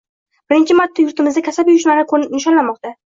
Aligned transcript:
Birinchi 0.53 0.77
marta 0.79 1.03
yurtimizda 1.05 1.43
kasaba 1.49 1.71
uyushmalari 1.73 2.07
kuni 2.13 2.31
nishonlanmoqdang 2.33 2.97